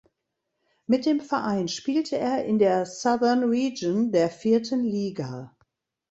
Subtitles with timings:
[0.87, 5.55] Mit dem Verein spielte er in der Southern Region der vierten Liga.